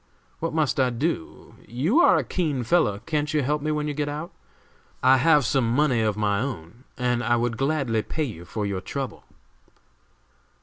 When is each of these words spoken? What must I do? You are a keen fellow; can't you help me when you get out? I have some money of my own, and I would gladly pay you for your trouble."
What 0.39 0.51
must 0.51 0.79
I 0.79 0.89
do? 0.89 1.57
You 1.67 1.99
are 1.99 2.17
a 2.17 2.23
keen 2.23 2.63
fellow; 2.63 2.97
can't 3.05 3.31
you 3.35 3.43
help 3.43 3.61
me 3.61 3.69
when 3.69 3.87
you 3.87 3.93
get 3.93 4.09
out? 4.09 4.33
I 5.03 5.17
have 5.17 5.45
some 5.45 5.69
money 5.69 6.01
of 6.01 6.17
my 6.17 6.39
own, 6.39 6.85
and 6.97 7.23
I 7.23 7.35
would 7.35 7.55
gladly 7.55 8.01
pay 8.01 8.23
you 8.23 8.43
for 8.43 8.65
your 8.65 8.81
trouble." 8.81 9.25